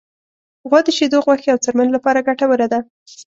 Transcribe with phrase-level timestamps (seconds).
[0.69, 2.79] غوا د شیدو، غوښې، او څرمن لپاره ګټوره ده.